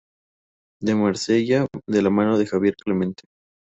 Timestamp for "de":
0.81-0.95, 1.87-2.01, 2.39-2.47